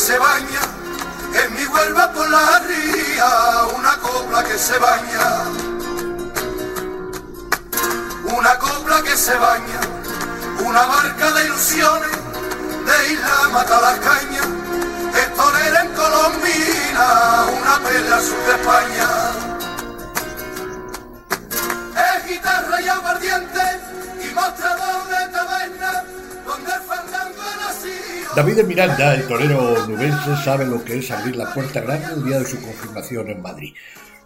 se 0.00 0.18
baña, 0.18 0.62
en 1.44 1.54
mi 1.54 1.66
Huelva 1.66 2.10
por 2.12 2.28
la 2.30 2.58
ría, 2.60 3.66
una 3.76 3.98
copla 3.98 4.42
que 4.44 4.58
se 4.58 4.78
baña, 4.78 5.44
una 8.24 8.58
copla 8.58 9.02
que 9.02 9.14
se 9.14 9.34
baña, 9.34 9.80
una 10.64 10.86
barca 10.86 11.32
de 11.32 11.44
ilusiones, 11.44 12.16
de 12.86 13.12
isla 13.12 13.48
mata 13.52 13.78
las 13.82 13.98
cañas, 13.98 14.46
es 15.20 15.28
en 15.82 15.88
Colombina, 15.92 17.44
una 17.60 17.78
perla 17.86 18.20
sur 18.22 18.42
de 18.46 18.52
España. 18.52 19.08
Es 22.08 22.26
guitarra 22.26 22.80
y 22.80 22.88
aguardiente 22.88 23.64
y 24.24 24.34
mostrador 24.34 24.99
David 28.36 28.62
Miranda, 28.64 29.14
el 29.14 29.26
torero 29.26 29.86
nubense, 29.88 30.36
sabe 30.44 30.64
lo 30.64 30.84
que 30.84 30.98
es 30.98 31.10
abrir 31.10 31.34
la 31.34 31.52
puerta 31.52 31.80
grande 31.80 32.14
el 32.14 32.24
día 32.24 32.38
de 32.38 32.46
su 32.46 32.60
confirmación 32.60 33.28
en 33.28 33.42
Madrid. 33.42 33.74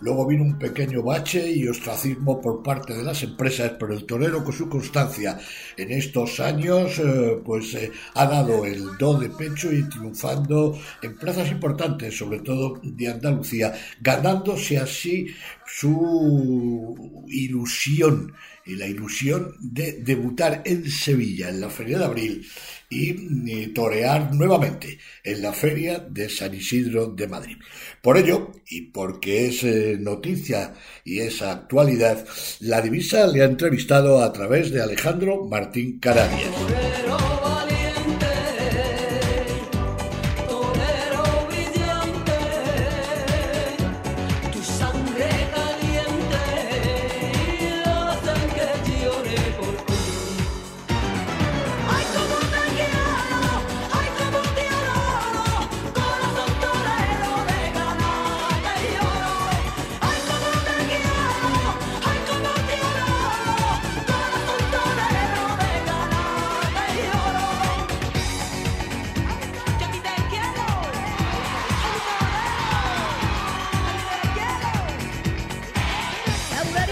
Luego 0.00 0.26
vino 0.26 0.42
un 0.42 0.58
pequeño 0.58 1.02
bache 1.02 1.50
y 1.50 1.66
ostracismo 1.66 2.38
por 2.38 2.62
parte 2.62 2.94
de 2.94 3.02
las 3.02 3.22
empresas, 3.22 3.72
pero 3.78 3.94
el 3.94 4.04
torero 4.04 4.44
con 4.44 4.52
su 4.52 4.68
constancia 4.68 5.38
en 5.78 5.90
estos 5.92 6.40
años 6.40 6.98
eh, 6.98 7.40
pues 7.42 7.74
eh, 7.74 7.90
ha 8.14 8.26
dado 8.26 8.66
el 8.66 8.98
do 8.98 9.18
de 9.18 9.30
pecho 9.30 9.72
y 9.72 9.88
triunfando 9.88 10.78
en 11.00 11.16
plazas 11.16 11.50
importantes, 11.50 12.18
sobre 12.18 12.40
todo 12.40 12.80
de 12.82 13.08
Andalucía, 13.08 13.72
ganándose 14.00 14.76
así 14.76 15.28
su 15.66 17.24
ilusión 17.28 18.32
y 18.66 18.76
la 18.76 18.86
ilusión 18.86 19.54
de 19.60 19.92
debutar 20.00 20.62
en 20.64 20.90
Sevilla 20.90 21.48
en 21.48 21.60
la 21.60 21.70
Feria 21.70 21.98
de 21.98 22.04
Abril 22.04 22.46
y 22.88 23.68
torear 23.68 24.34
nuevamente 24.34 24.98
en 25.22 25.42
la 25.42 25.52
Feria 25.52 25.98
de 25.98 26.28
San 26.28 26.54
Isidro 26.54 27.08
de 27.08 27.26
Madrid. 27.26 27.56
Por 28.00 28.16
ello, 28.16 28.52
y 28.68 28.82
porque 28.82 29.46
es 29.48 29.64
eh, 29.64 29.96
noticia 30.00 30.74
y 31.04 31.20
es 31.20 31.42
actualidad, 31.42 32.24
la 32.60 32.80
divisa 32.80 33.26
le 33.26 33.42
ha 33.42 33.46
entrevistado 33.46 34.22
a 34.22 34.32
través 34.32 34.70
de 34.70 34.82
Alejandro 34.82 35.44
Martín 35.44 35.98
Caradias. 35.98 36.54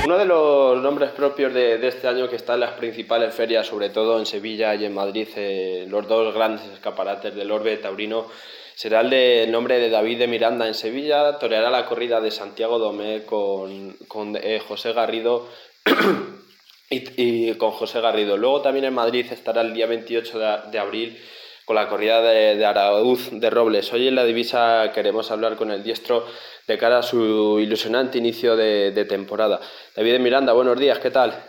Uno 0.04 0.18
de 0.18 0.24
los 0.24 0.82
nombres 0.82 1.12
propios 1.12 1.54
de, 1.54 1.86
este 1.86 2.08
año 2.08 2.28
que 2.28 2.34
está 2.34 2.54
en 2.54 2.60
las 2.60 2.72
principales 2.72 3.32
ferias, 3.32 3.68
sobre 3.68 3.88
todo 3.88 4.18
en 4.18 4.26
Sevilla 4.26 4.74
y 4.74 4.84
en 4.84 4.92
Madrid, 4.92 5.28
eh, 5.36 5.86
los 5.88 6.08
dos 6.08 6.34
grandes 6.34 6.66
escaparates 6.72 7.32
del 7.32 7.52
Orbe 7.52 7.76
Taurino, 7.76 8.26
será 8.74 9.02
el 9.02 9.52
nombre 9.52 9.78
de 9.78 9.90
David 9.90 10.18
de 10.18 10.26
Miranda 10.26 10.66
en 10.66 10.74
Sevilla, 10.74 11.38
toreará 11.38 11.70
la 11.70 11.86
corrida 11.86 12.20
de 12.20 12.32
Santiago 12.32 12.80
Domé 12.80 13.22
con, 13.24 13.96
eh, 14.42 14.60
José 14.66 14.92
Garrido 14.92 15.48
y, 16.90 17.54
con 17.54 17.70
José 17.70 18.00
Garrido. 18.00 18.36
Luego 18.36 18.60
también 18.60 18.86
en 18.86 18.94
Madrid 18.94 19.26
estará 19.30 19.60
el 19.60 19.72
día 19.72 19.86
28 19.86 20.38
de, 20.72 20.78
abril 20.80 21.16
con 21.64 21.76
la 21.76 21.88
corrida 21.88 22.20
de, 22.20 22.56
de 22.56 22.66
Arauz 22.66 23.28
de 23.30 23.50
Robles. 23.50 23.92
Hoy 23.92 24.08
en 24.08 24.14
la 24.14 24.24
divisa 24.24 24.90
queremos 24.92 25.30
hablar 25.30 25.56
con 25.56 25.70
el 25.70 25.82
diestro 25.82 26.26
de 26.66 26.78
cara 26.78 26.98
a 26.98 27.02
su 27.02 27.58
ilusionante 27.60 28.18
inicio 28.18 28.56
de, 28.56 29.04
temporada. 29.08 29.60
David 29.96 30.18
Miranda, 30.20 30.52
buenos 30.52 30.78
días, 30.78 30.98
¿qué 30.98 31.10
tal? 31.10 31.44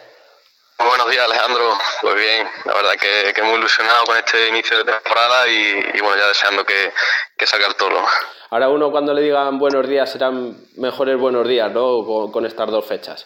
Buenos 0.77 1.09
días, 1.09 1.23
Alejandro. 1.25 1.77
Pues 2.01 2.15
bien, 2.15 2.47
la 2.65 2.73
verdad 2.73 2.91
que, 2.99 3.33
que 3.33 3.43
muy 3.43 3.55
ilusionado 3.55 4.05
con 4.05 4.17
este 4.17 4.49
inicio 4.49 4.77
de 4.77 4.91
temporada 4.91 5.47
y, 5.47 5.99
bueno, 6.01 6.17
ya 6.17 6.27
deseando 6.27 6.65
que, 6.65 6.91
que 7.37 7.45
saque 7.45 7.65
el 7.65 7.75
toro. 7.75 8.03
Ahora 8.49 8.69
uno 8.69 8.91
cuando 8.91 9.13
le 9.13 9.21
digan 9.21 9.57
buenos 9.57 9.87
días 9.87 10.11
serán 10.11 10.57
mejores 10.77 11.17
buenos 11.17 11.47
días, 11.47 11.71
¿no? 11.71 12.31
con 12.31 12.45
estas 12.45 12.69
dos 12.69 12.85
fechas. 12.85 13.25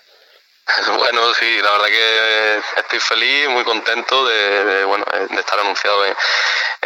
Bueno, 0.98 1.34
sí, 1.34 1.62
la 1.62 1.72
verdad 1.72 1.88
que 1.88 2.62
estoy 2.82 3.00
feliz, 3.00 3.48
muy 3.50 3.64
contento 3.64 4.26
de, 4.26 4.84
bueno, 4.86 5.06
de 5.30 5.40
estar 5.40 5.60
anunciado 5.60 6.06
en, 6.06 6.16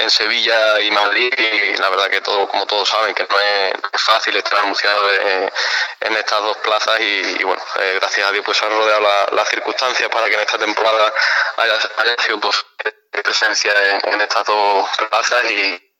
Sevilla 0.09 0.79
y 0.79 0.91
Madrid 0.91 1.33
y 1.37 1.77
la 1.77 1.89
verdad 1.89 2.09
que 2.09 2.21
todo, 2.21 2.47
como 2.47 2.65
todos 2.65 2.89
saben, 2.89 3.13
que 3.13 3.27
no 3.29 3.39
es, 3.39 4.01
fácil 4.01 4.35
estar 4.35 4.59
anunciado 4.59 5.01
en, 5.13 6.17
estas 6.17 6.41
dos 6.41 6.57
plazas 6.57 6.99
y, 6.99 7.43
bueno, 7.43 7.61
eh, 7.79 7.97
gracias 7.99 8.27
a 8.27 8.31
Dios 8.31 8.43
pues 8.45 8.61
han 8.63 8.71
rodeado 8.71 9.01
las 9.31 9.49
circunstancias 9.49 10.09
para 10.09 10.27
que 10.27 10.35
en 10.35 10.41
esta 10.41 10.57
temporada 10.57 11.13
haya, 11.57 12.15
sido 12.23 12.39
pues, 12.39 12.65
presencia 13.11 13.73
en 14.03 14.21
estas 14.21 14.45
dos 14.45 14.89
plazas 15.09 15.51
y 15.51 15.90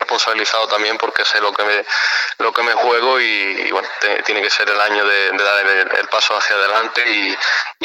responsabilizado 0.00 0.66
también 0.66 0.96
porque 0.98 1.24
sé 1.24 1.40
lo 1.40 1.52
que 1.52 1.62
me, 1.62 1.84
lo 2.38 2.52
que 2.52 2.62
me 2.62 2.72
juego 2.72 3.20
y, 3.20 3.70
bueno, 3.70 3.88
tiene 4.24 4.42
que 4.42 4.50
ser 4.50 4.68
el 4.68 4.80
año 4.80 5.04
de, 5.04 5.30
dar 5.32 5.66
el, 5.66 6.08
paso 6.08 6.34
hacia 6.36 6.56
adelante 6.56 7.02
y, 7.08 7.36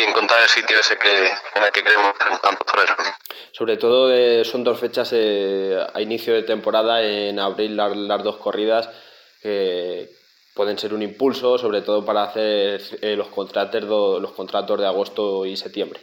encontrar 0.01 0.41
el 0.41 0.49
sitio 0.49 0.79
ese 0.79 0.97
que, 0.97 1.27
en 1.27 1.63
el 1.63 1.71
que 1.71 1.83
queremos 1.83 2.13
estar 2.13 2.39
tantos 2.39 2.65
toreros. 2.65 2.97
Sobre 3.51 3.77
todo 3.77 4.13
eh, 4.13 4.43
son 4.45 4.63
dos 4.63 4.79
fechas 4.79 5.09
eh, 5.13 5.77
a 5.93 6.01
inicio 6.01 6.33
de 6.33 6.43
temporada, 6.43 7.01
en 7.01 7.39
abril 7.39 7.75
las, 7.75 8.23
dos 8.23 8.37
corridas 8.37 8.89
que 9.41 10.09
pueden 10.53 10.77
ser 10.77 10.93
un 10.93 11.01
impulso, 11.01 11.57
sobre 11.57 11.81
todo 11.81 12.05
para 12.05 12.23
hacer 12.23 12.81
eh, 13.01 13.15
los, 13.15 13.27
contratos, 13.27 14.21
los 14.21 14.31
contratos 14.31 14.79
de 14.79 14.87
agosto 14.87 15.45
y 15.45 15.57
septiembre. 15.57 16.01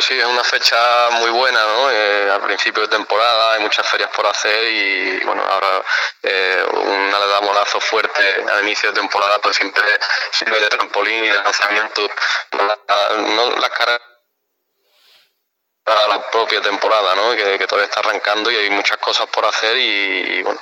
Pues 0.00 0.08
sí, 0.08 0.18
es 0.18 0.24
una 0.24 0.42
fecha 0.42 1.10
muy 1.18 1.28
buena, 1.28 1.62
¿no? 1.62 1.90
Eh, 1.90 2.30
al 2.30 2.40
principio 2.40 2.80
de 2.80 2.88
temporada 2.88 3.52
hay 3.52 3.60
muchas 3.60 3.86
ferias 3.86 4.08
por 4.16 4.26
hacer 4.26 4.64
y 4.64 5.20
bueno, 5.26 5.42
ahora 5.42 5.84
eh, 6.22 6.64
un 6.72 7.10
lazo 7.54 7.78
fuerte 7.80 8.22
al 8.50 8.62
inicio 8.62 8.92
de 8.92 8.98
temporada 8.98 9.38
pues 9.42 9.56
siempre 9.56 9.84
sirve 10.30 10.58
de 10.58 10.68
trampolín 10.70 11.22
y 11.22 11.28
de 11.28 11.34
lanzamiento. 11.34 12.08
No, 12.52 13.50
las 13.58 13.70
caras 13.72 14.00
la 14.00 14.19
propia 16.50 16.68
temporada, 16.68 17.14
¿no? 17.14 17.30
que, 17.36 17.66
todavía 17.66 17.88
está 17.88 18.00
arrancando 18.00 18.50
y 18.50 18.56
hay 18.56 18.70
muchas 18.70 18.98
cosas 18.98 19.28
por 19.28 19.44
hacer 19.44 19.76
y, 19.76 20.42
bueno, 20.42 20.58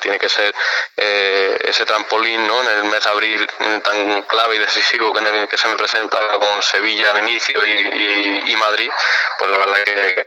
tiene 0.00 0.18
que 0.18 0.30
ser 0.30 0.54
eh, 0.96 1.58
ese 1.64 1.84
trampolín 1.84 2.46
¿no? 2.46 2.62
en 2.62 2.78
el 2.78 2.84
mes 2.84 3.04
de 3.04 3.10
abril 3.10 3.46
tan 3.82 4.22
clave 4.22 4.56
y 4.56 4.58
decisivo 4.58 5.12
que, 5.12 5.18
en 5.18 5.26
el 5.26 5.48
que 5.48 5.58
se 5.58 5.68
me 5.68 5.76
presenta 5.76 6.18
con 6.38 6.62
Sevilla 6.62 7.10
al 7.10 7.28
inicio 7.28 7.60
y, 7.66 8.50
y, 8.50 8.56
Madrid, 8.56 8.90
pues 9.38 9.50
la 9.50 9.58
verdad 9.58 9.84
que 9.84 10.26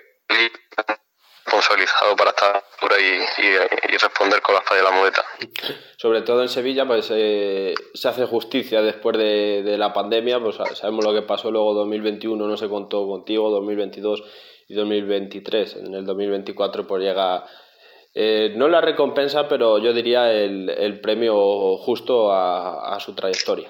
responsabilizado 1.45 2.15
para 2.15 2.29
estar 2.29 2.63
por 2.79 2.93
ahí 2.93 3.19
y, 3.39 3.97
responder 3.97 4.41
con 4.43 4.53
la 4.53 4.61
espada 4.61 4.77
de 4.77 4.83
la 4.83 4.91
muleta. 4.91 5.25
Sobre 5.97 6.21
todo 6.21 6.43
en 6.43 6.49
Sevilla, 6.49 6.85
pues 6.85 7.09
eh, 7.11 7.73
se 7.95 8.07
hace 8.07 8.25
justicia 8.25 8.83
después 8.83 9.17
de, 9.17 9.63
de, 9.63 9.77
la 9.77 9.91
pandemia, 9.91 10.39
pues 10.39 10.57
sabemos 10.75 11.03
lo 11.03 11.13
que 11.13 11.23
pasó 11.23 11.49
luego 11.49 11.73
2021, 11.73 12.47
no 12.47 12.55
se 12.55 12.69
contó 12.69 13.07
contigo, 13.07 13.49
2022 13.49 14.23
y 14.69 14.75
2023. 14.75 15.75
En 15.77 15.93
el 15.95 16.05
2024 16.05 16.87
pues 16.87 17.03
llega, 17.03 17.43
eh, 18.13 18.53
no 18.55 18.67
la 18.69 18.79
recompensa, 18.79 19.49
pero 19.49 19.79
yo 19.79 19.91
diría 19.91 20.31
el, 20.31 20.69
el 20.69 21.01
premio 21.01 21.77
justo 21.77 22.31
a, 22.31 22.97
su 22.99 23.13
trayectoria. 23.13 23.69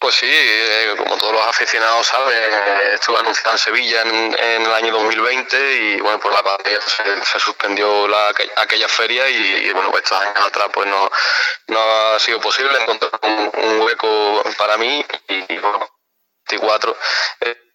Pues 0.00 0.14
sí, 0.14 0.30
eh, 0.30 0.94
como 0.96 1.18
todos 1.18 1.32
los 1.32 1.42
aficionados 1.42 2.06
saben, 2.06 2.34
eh, 2.34 2.94
estuve 2.94 3.18
anunciado 3.18 3.52
en 3.52 3.58
Sevilla 3.58 4.02
en, 4.02 4.62
el 4.62 4.72
año 4.72 4.92
2020 4.92 5.72
y 5.72 6.00
bueno, 6.00 6.20
por 6.20 6.32
la 6.32 6.42
pandemia 6.42 6.80
se, 6.80 7.40
suspendió 7.40 8.06
la, 8.06 8.28
aquella 8.56 8.88
feria 8.88 9.28
y, 9.28 9.70
bueno, 9.72 9.90
pues 9.90 10.04
estos 10.04 10.20
años 10.20 10.46
atrás 10.46 10.68
pues 10.72 10.86
no, 10.86 11.10
no 11.66 11.80
ha 11.80 12.18
sido 12.20 12.40
posible 12.40 12.70
encontrar 12.80 13.10
un, 13.22 13.80
hueco 13.80 14.44
para 14.56 14.76
mí 14.78 15.04
y, 15.28 15.58
bueno, 15.58 15.88
24 16.48 16.96
eh, 17.40 17.67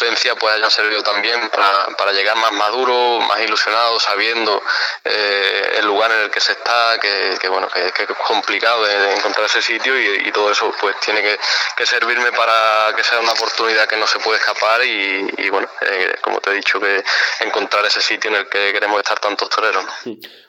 de 0.00 0.06
ausencia 0.06 0.34
pues 0.36 0.54
hayan 0.54 0.70
servido 0.70 1.02
también 1.02 1.48
para, 1.50 1.86
para 1.96 2.12
llegar 2.12 2.36
más 2.36 2.52
maduro, 2.52 3.20
más 3.20 3.40
ilusionado, 3.40 3.98
sabiendo 4.00 4.62
eh, 5.04 5.76
el 5.78 5.86
lugar 5.86 6.10
en 6.12 6.20
el 6.20 6.30
que 6.30 6.40
se 6.40 6.52
está, 6.52 6.98
que, 7.00 7.36
que 7.40 7.48
bueno, 7.48 7.68
que, 7.68 7.86
es 7.86 8.08
complicado 8.26 8.86
encontrar 8.88 9.46
ese 9.46 9.62
sitio 9.62 9.98
y, 9.98 10.32
todo 10.32 10.50
eso 10.50 10.72
pues 10.80 10.96
tiene 11.00 11.20
que, 11.22 11.38
servirme 11.84 12.32
para 12.32 12.94
que 12.96 13.04
sea 13.04 13.20
una 13.20 13.32
oportunidad 13.32 13.86
que 13.86 13.96
no 13.96 14.06
se 14.06 14.18
puede 14.20 14.38
escapar 14.38 14.82
y, 14.84 15.30
y 15.36 15.50
bueno, 15.50 15.68
eh, 15.82 16.14
como 16.22 16.40
te 16.40 16.50
he 16.50 16.54
dicho, 16.54 16.80
que 16.80 17.04
encontrar 17.40 17.84
ese 17.84 18.00
sitio 18.00 18.30
en 18.30 18.36
el 18.36 18.48
que 18.48 18.72
queremos 18.72 18.98
estar 18.98 19.18
tantos 19.18 19.50
toreros. 19.50 19.84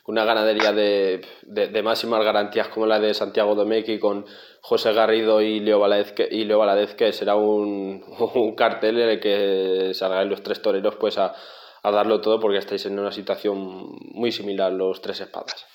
Una 0.06 0.24
ganadería 0.24 0.72
de, 0.72 1.26
de, 1.42 1.68
de, 1.68 1.84
máximas 1.84 2.24
garantías 2.24 2.68
como 2.70 2.86
la 2.86 3.00
de 3.00 3.14
Santiago 3.14 3.56
Domequi 3.56 4.00
con 4.00 4.26
José 4.66 4.94
Garrido 4.94 5.42
y 5.42 5.60
Leo 5.60 5.78
Valadez, 5.78 6.14
que, 6.14 6.26
y 6.32 6.46
Leo 6.46 6.60
Valadez, 6.60 6.96
que 6.96 7.12
será 7.12 7.36
un, 7.36 8.02
un 8.36 8.56
cartel 8.56 8.98
en 9.02 9.10
el 9.10 9.20
que 9.20 9.94
salgan 9.94 10.30
los 10.30 10.42
tres 10.42 10.62
toreros 10.62 10.96
pues 10.96 11.18
a, 11.18 11.34
a 11.84 11.92
darlo 11.92 12.22
todo 12.22 12.40
porque 12.40 12.60
estáis 12.60 12.86
en 12.86 12.98
una 12.98 13.12
situación 13.12 13.58
muy 14.14 14.32
similar 14.32 14.72
los 14.72 15.02
tres 15.02 15.20
espadas. 15.20 15.66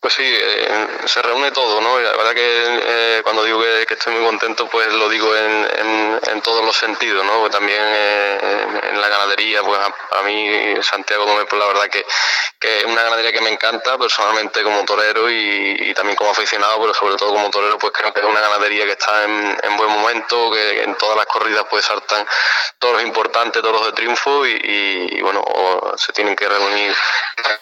Pues 0.00 0.14
sí, 0.14 0.22
eh, 0.24 0.88
se 1.06 1.20
reúne 1.22 1.50
todo, 1.50 1.80
¿no? 1.80 1.98
La 1.98 2.12
verdad 2.12 2.32
que 2.32 2.44
eh, 2.46 3.20
cuando 3.24 3.42
digo 3.42 3.60
que, 3.60 3.94
estoy 3.94 4.14
muy 4.14 4.24
contento, 4.24 4.68
pues 4.68 4.92
lo 4.92 5.08
digo 5.08 5.34
en, 5.34 6.20
en, 6.24 6.40
todos 6.40 6.64
los 6.64 6.76
sentidos, 6.76 7.24
¿no? 7.24 7.40
Pues 7.40 7.50
también 7.50 7.80
eh, 7.82 8.80
en, 8.90 9.00
la 9.00 9.08
ganadería, 9.08 9.60
pues 9.64 9.80
a, 9.80 10.18
a 10.20 10.22
mí 10.22 10.76
Santiago 10.82 11.24
Gómez, 11.24 11.46
pues 11.50 11.60
la 11.60 11.66
verdad 11.66 11.88
que, 11.90 12.06
que, 12.60 12.78
es 12.78 12.84
una 12.84 13.02
ganadería 13.02 13.32
que 13.32 13.40
me 13.40 13.50
encanta 13.50 13.98
personalmente 13.98 14.62
como 14.62 14.84
torero 14.84 15.28
y, 15.28 15.92
también 15.94 16.14
como 16.14 16.30
aficionado, 16.30 16.80
pero 16.80 16.94
sobre 16.94 17.16
todo 17.16 17.32
como 17.32 17.50
torero, 17.50 17.76
pues 17.76 17.92
creo 17.92 18.14
que 18.14 18.20
es 18.20 18.26
una 18.26 18.40
ganadería 18.40 18.84
que 18.84 18.92
está 18.92 19.24
en, 19.24 19.58
en 19.60 19.76
buen 19.76 19.90
momento, 19.90 20.52
que 20.52 20.84
en 20.84 20.94
todas 20.94 21.16
las 21.16 21.26
corridas 21.26 21.66
pues 21.68 21.84
saltan 21.84 22.24
todos 22.78 22.94
los 22.94 23.02
importantes, 23.02 23.60
todos 23.60 23.74
los 23.74 23.86
de 23.86 23.92
triunfo 23.92 24.46
y, 24.46 24.52
y, 24.52 25.18
y 25.18 25.22
bueno, 25.22 25.44
se 25.96 26.12
tienen 26.12 26.36
que 26.36 26.48
reunir. 26.48 26.94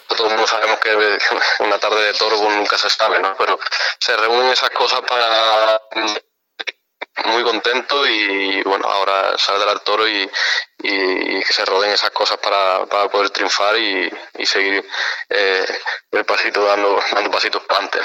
Todo 0.08 0.25
el 0.25 0.31
mundo 0.31 0.46
sabemos 0.46 0.78
que 0.78 0.94
una 1.61 1.78
tarde 1.78 2.05
de 2.05 2.14
toro 2.14 2.37
nunca 2.37 2.78
se 2.78 2.90
sabe, 2.90 3.19
¿no? 3.19 3.34
Pero 3.37 3.58
se 3.99 4.17
reúnen 4.17 4.50
esas 4.50 4.70
cosas 4.70 5.00
para 5.02 5.81
muy 7.25 7.43
contento 7.43 8.06
y 8.06 8.62
bueno, 8.62 8.87
ahora 8.87 9.37
saldrá 9.38 9.73
el 9.73 9.81
toro 9.81 10.06
y, 10.06 10.28
que 10.78 11.52
se 11.52 11.64
rodeen 11.64 11.93
esas 11.93 12.11
cosas 12.11 12.38
para, 12.38 12.87
para 12.87 13.08
poder 13.08 13.31
triunfar 13.31 13.76
y, 13.78 14.11
seguir 14.44 14.84
eh, 15.28 15.64
el 16.12 16.25
pasito 16.25 16.64
dando, 16.64 17.00
dando 17.12 17.31
pasitos 17.31 17.62
adelante. 17.69 17.99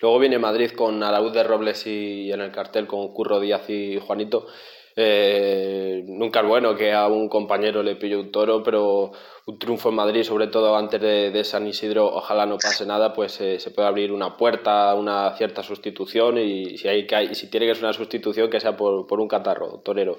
Luego 0.00 0.18
viene 0.18 0.38
Madrid 0.38 0.72
con 0.76 1.02
Alaúd 1.02 1.32
de 1.32 1.42
Robles 1.42 1.86
y 1.86 2.32
en 2.32 2.40
el 2.40 2.52
cartel 2.52 2.86
con 2.86 3.12
Curro 3.12 3.40
Díaz 3.40 3.68
y 3.68 3.98
Juanito. 3.98 4.46
Eh, 4.96 6.04
nunca 6.06 6.40
es 6.40 6.46
bueno 6.46 6.76
que 6.76 6.92
a 6.92 7.08
un 7.08 7.28
compañero 7.28 7.82
le 7.82 7.96
pille 7.96 8.16
un 8.16 8.30
toro, 8.30 8.62
pero 8.62 9.10
un 9.46 9.58
triunfo 9.58 9.88
en 9.88 9.96
Madrid, 9.96 10.22
sobre 10.22 10.46
todo 10.46 10.76
antes 10.76 11.00
de, 11.00 11.44
San 11.44 11.66
Isidro, 11.66 12.06
ojalá 12.06 12.46
no 12.46 12.58
pase 12.58 12.86
nada, 12.86 13.12
pues 13.12 13.40
eh, 13.40 13.58
se 13.58 13.70
puede 13.72 13.88
abrir 13.88 14.12
una 14.12 14.36
puerta, 14.36 14.94
una 14.94 15.34
cierta 15.36 15.62
sustitución 15.62 16.38
y 16.38 16.78
si, 16.78 16.88
hay 16.88 17.06
que 17.06 17.34
si 17.34 17.50
tiene 17.50 17.66
que 17.66 17.74
ser 17.74 17.84
una 17.84 17.92
sustitución, 17.92 18.48
que 18.48 18.60
sea 18.60 18.76
por 18.76 19.20
un 19.20 19.28
catarro, 19.28 19.80
torero. 19.84 20.18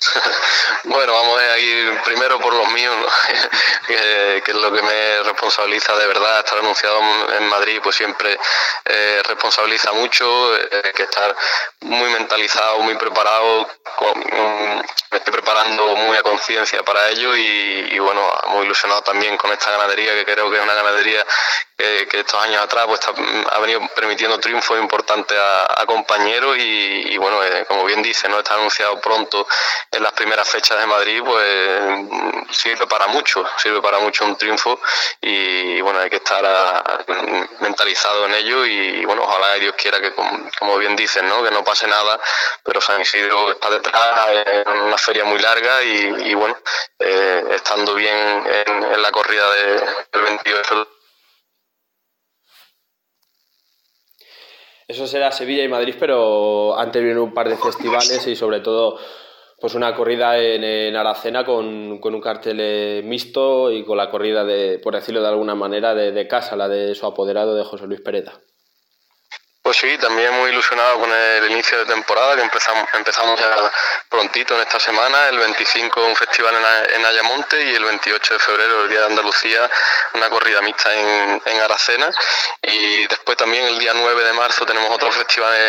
bueno, 0.84 1.12
vamos 1.12 1.38
a 1.38 1.58
ir 1.58 2.02
primero 2.02 2.38
por 2.40 2.54
los 2.54 2.72
míos, 2.72 2.96
¿no? 2.96 3.06
que, 3.86 4.42
es 4.46 4.54
lo 4.54 4.72
que 4.72 4.82
me 4.82 5.22
responsabiliza 5.24 5.94
de 5.96 6.06
verdad. 6.06 6.38
Estar 6.38 6.58
anunciado 6.58 7.00
en 7.36 7.46
Madrid, 7.48 7.80
pues 7.82 7.96
siempre 7.96 8.38
eh, 8.86 9.22
responsabiliza 9.26 9.92
mucho, 9.92 10.56
eh, 10.56 10.92
que 10.94 11.02
estar 11.02 11.36
muy 11.80 12.10
mentalizado, 12.10 12.78
muy 12.78 12.94
preparado. 12.96 13.68
Me 15.10 15.18
estoy 15.18 15.32
preparando 15.32 15.96
muy 15.96 16.16
a 16.16 16.22
conciencia 16.22 16.82
para 16.82 17.08
ello 17.10 17.36
y, 17.36 17.90
y, 17.92 17.98
bueno, 17.98 18.22
muy 18.48 18.64
ilusionado 18.64 19.02
también 19.02 19.36
con 19.36 19.52
esta 19.52 19.70
ganadería, 19.70 20.14
que 20.14 20.24
creo 20.24 20.50
que 20.50 20.56
es 20.56 20.62
una 20.62 20.74
ganadería 20.74 21.26
que, 21.80 22.20
estos 22.20 22.42
años 22.42 22.62
atrás 22.62 22.86
pues 22.86 23.00
está, 23.00 23.12
ha 23.54 23.58
venido 23.60 23.80
permitiendo 23.94 24.38
triunfos 24.38 24.78
importantes 24.78 25.38
a, 25.38 25.84
compañeros 25.86 26.56
y, 26.58 27.16
bueno, 27.16 27.42
eh, 27.42 27.64
como 27.66 27.84
bien 27.84 28.00
dice, 28.00 28.28
no 28.28 28.38
está 28.38 28.54
anunciado 28.54 29.00
pronto 29.00 29.46
en 29.90 30.02
las 30.02 30.12
primeras 30.12 30.48
fechas 30.48 30.78
de 30.78 30.86
Madrid, 30.86 31.20
pues 31.24 32.56
sirve 32.56 32.86
para 32.86 33.08
mucho, 33.08 33.44
sirve 33.56 33.82
para 33.82 33.98
mucho 33.98 34.24
un 34.24 34.36
triunfo 34.36 34.80
y 35.20 35.80
bueno, 35.80 35.98
hay 35.98 36.08
que 36.08 36.16
estar 36.16 36.44
a, 36.44 37.04
mentalizado 37.60 38.26
en 38.26 38.34
ello 38.34 38.64
y 38.66 39.04
bueno, 39.04 39.22
ojalá 39.24 39.54
Dios 39.54 39.74
quiera 39.76 40.00
que, 40.00 40.12
como 40.58 40.78
bien 40.78 40.94
dicen, 40.94 41.28
¿no? 41.28 41.42
que 41.42 41.50
no 41.50 41.64
pase 41.64 41.88
nada, 41.88 42.20
pero 42.62 42.80
San 42.80 43.00
Isidro 43.00 43.50
está 43.50 43.68
detrás, 43.70 44.30
es 44.46 44.66
una 44.66 44.98
feria 44.98 45.24
muy 45.24 45.40
larga 45.40 45.82
y, 45.82 46.34
bueno, 46.34 46.56
eh, 47.00 47.44
estando 47.50 47.94
bien 47.94 48.16
en, 48.16 48.84
en, 48.84 49.02
la 49.02 49.10
corrida 49.10 49.50
de, 49.50 49.72
del 50.12 50.22
28 50.22 50.99
Eso 54.90 55.06
será 55.06 55.30
Sevilla 55.30 55.62
y 55.62 55.68
Madrid, 55.68 55.94
pero 56.00 56.76
antes 56.76 57.00
vienen 57.00 57.22
un 57.22 57.32
par 57.32 57.48
de 57.48 57.56
festivales 57.56 58.26
y 58.26 58.34
sobre 58.34 58.58
todo 58.58 58.98
pues 59.60 59.76
una 59.76 59.94
corrida 59.94 60.36
en, 60.36 60.64
en 60.64 60.96
Aracena 60.96 61.44
con, 61.44 62.00
con, 62.00 62.12
un 62.12 62.20
cartel 62.20 62.58
eh, 62.60 63.00
mixto 63.04 63.70
y 63.70 63.84
con 63.84 63.96
la 63.96 64.10
corrida 64.10 64.44
de, 64.44 64.80
por 64.82 64.96
decirlo 64.96 65.22
de 65.22 65.28
alguna 65.28 65.54
manera, 65.54 65.94
de, 65.94 66.10
de 66.10 66.26
casa, 66.26 66.56
la 66.56 66.68
de 66.68 66.96
su 66.96 67.06
apoderado 67.06 67.54
de 67.54 67.62
José 67.62 67.86
Luis 67.86 68.00
Pereda. 68.00 68.40
Pues 69.70 69.78
sí, 69.78 69.98
también 69.98 70.34
muy 70.34 70.50
ilusionado 70.50 70.98
con 70.98 71.12
el 71.12 71.48
inicio 71.48 71.78
de 71.78 71.84
temporada, 71.86 72.34
que 72.34 72.42
empezamos, 72.42 72.88
empezamos 72.92 73.38
ya 73.38 73.70
prontito 74.08 74.56
en 74.56 74.62
esta 74.62 74.80
semana, 74.80 75.28
el 75.28 75.38
25 75.38 76.06
un 76.06 76.16
festival 76.16 76.56
en, 76.56 76.96
en 76.96 77.06
Ayamonte 77.06 77.70
y 77.70 77.76
el 77.76 77.84
28 77.84 78.34
de 78.34 78.40
febrero, 78.40 78.82
el 78.82 78.88
Día 78.90 78.98
de 78.98 79.06
Andalucía, 79.06 79.70
una 80.14 80.28
corrida 80.28 80.60
mixta 80.62 80.92
en, 80.92 81.40
en 81.44 81.60
Aracena. 81.60 82.10
Y 82.62 83.06
después 83.06 83.36
también 83.36 83.64
el 83.64 83.78
día 83.78 83.92
9 83.94 84.24
de 84.24 84.32
marzo 84.32 84.66
tenemos 84.66 84.90
otro 84.92 85.12
festival 85.12 85.54
en 85.54 85.62